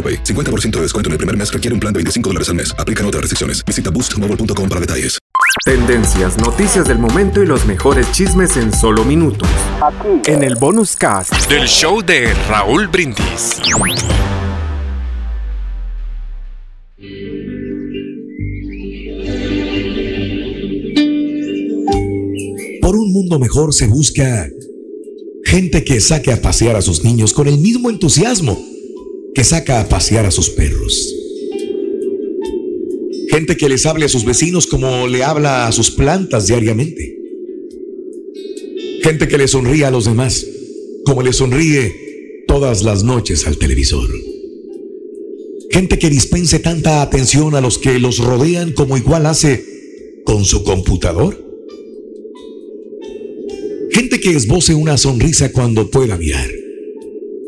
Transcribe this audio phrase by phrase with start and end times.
[0.00, 0.24] AroPay.
[0.24, 2.74] 50% de descuento en el primer mes requiere un plan de 25 dólares al mes.
[2.78, 3.62] Aplican otras restricciones.
[3.64, 5.18] Visita boostmobile.com para detalles.
[5.64, 9.48] Tendencias, noticias del momento y los mejores chismes en solo minutos.
[10.26, 13.60] En el bonus cast del show de Raúl Brindis.
[22.80, 24.48] Por un mundo mejor se busca
[25.44, 28.69] gente que saque a pasear a sus niños con el mismo entusiasmo
[29.34, 31.14] que saca a pasear a sus perros.
[33.30, 37.16] Gente que les hable a sus vecinos como le habla a sus plantas diariamente.
[39.02, 40.46] Gente que le sonríe a los demás
[41.04, 44.10] como le sonríe todas las noches al televisor.
[45.70, 49.64] Gente que dispense tanta atención a los que los rodean como igual hace
[50.24, 51.42] con su computador.
[53.90, 56.50] Gente que esboce una sonrisa cuando pueda mirar.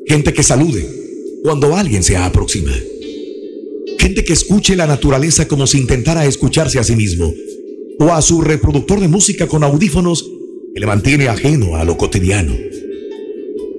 [0.07, 1.02] Gente que salude
[1.43, 2.73] cuando alguien se aproxima.
[3.99, 7.33] Gente que escuche la naturaleza como si intentara escucharse a sí mismo.
[7.99, 10.29] O a su reproductor de música con audífonos
[10.75, 12.55] que le mantiene ajeno a lo cotidiano.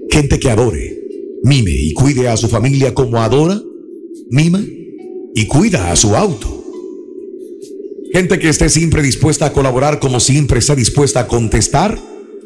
[0.09, 1.02] Gente que adore,
[1.43, 3.61] mime y cuide a su familia como adora,
[4.30, 4.64] mima
[5.33, 6.64] y cuida a su auto.
[8.14, 11.99] Gente que esté siempre dispuesta a colaborar como siempre está dispuesta a contestar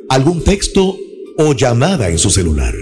[0.08, 0.98] algún texto
[1.38, 2.74] o llamada en su celular.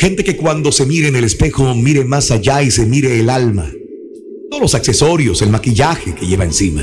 [0.00, 3.28] Gente que cuando se mire en el espejo mire más allá y se mire el
[3.28, 3.70] alma.
[4.50, 6.82] No los accesorios, el maquillaje que lleva encima.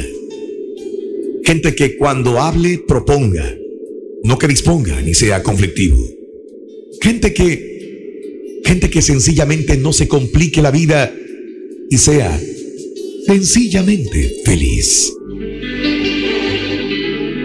[1.44, 3.57] Gente que cuando hable proponga,
[4.23, 5.97] no que disponga ni sea conflictivo.
[7.01, 11.11] Gente que, gente que sencillamente no se complique la vida
[11.89, 12.39] y sea
[13.25, 15.11] sencillamente feliz.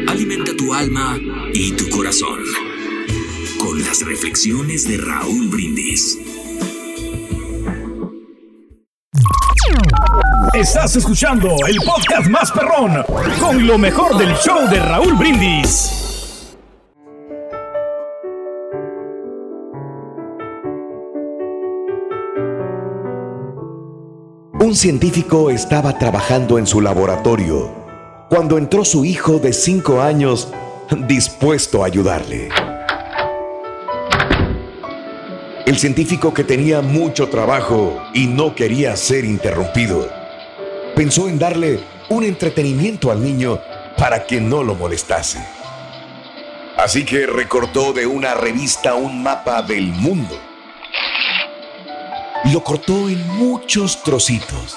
[0.06, 1.18] Alimenta tu alma
[1.54, 2.71] y tu corazón
[3.62, 6.18] con las reflexiones de Raúl Brindis.
[10.52, 13.04] Estás escuchando el podcast más perrón
[13.38, 16.56] con lo mejor del show de Raúl Brindis.
[24.58, 27.70] Un científico estaba trabajando en su laboratorio
[28.28, 30.52] cuando entró su hijo de cinco años
[31.06, 32.48] dispuesto a ayudarle.
[35.66, 40.10] El científico que tenía mucho trabajo y no quería ser interrumpido,
[40.94, 43.60] pensó en darle un entretenimiento al niño
[43.96, 45.38] para que no lo molestase.
[46.76, 50.38] Así que recortó de una revista un mapa del mundo
[52.50, 54.76] lo cortó en muchos trocitos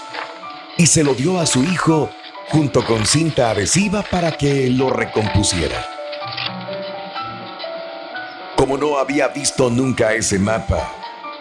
[0.77, 2.11] y se lo dio a su hijo
[2.49, 5.94] junto con cinta adhesiva para que lo recompusiera.
[8.65, 10.91] Como no había visto nunca ese mapa,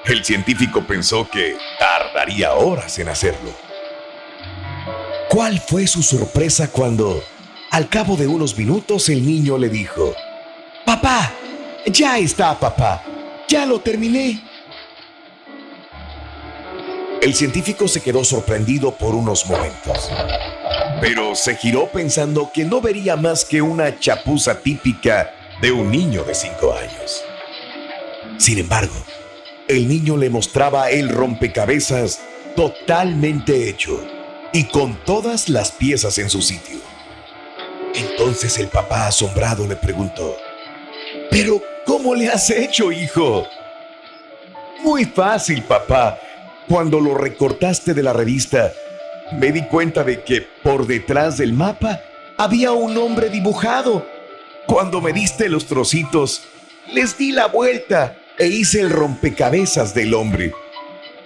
[0.05, 3.51] el científico pensó que tardaría horas en hacerlo.
[5.31, 7.25] ¿Cuál fue su sorpresa cuando,
[7.71, 10.15] al cabo de unos minutos, el niño le dijo,
[10.85, 11.33] Papá,
[11.87, 13.03] ya está, papá,
[13.49, 14.45] ya lo terminé.
[17.23, 20.11] El científico se quedó sorprendido por unos momentos,
[21.01, 26.25] pero se giró pensando que no vería más que una chapuza típica de un niño
[26.25, 27.25] de cinco años.
[28.39, 28.95] Sin embargo,
[29.69, 32.21] el niño le mostraba el rompecabezas
[32.56, 34.01] totalmente hecho
[34.53, 36.79] y con todas las piezas en su sitio.
[37.95, 40.37] Entonces el papá asombrado le preguntó,
[41.31, 43.47] ¿pero cómo le has hecho, hijo?
[44.83, 46.19] Muy fácil, papá.
[46.69, 48.73] Cuando lo recortaste de la revista,
[49.33, 52.01] me di cuenta de que por detrás del mapa
[52.37, 54.06] había un hombre dibujado.
[54.66, 56.43] Cuando me diste los trocitos,
[56.93, 60.52] les di la vuelta e hice el rompecabezas del hombre.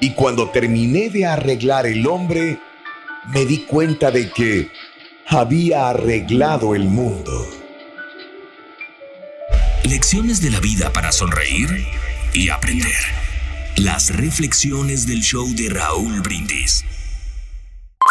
[0.00, 2.58] Y cuando terminé de arreglar el hombre,
[3.32, 4.70] me di cuenta de que
[5.26, 7.46] había arreglado el mundo.
[9.84, 11.68] Lecciones de la vida para sonreír
[12.32, 13.02] y aprender.
[13.76, 16.84] Las reflexiones del show de Raúl Brindis.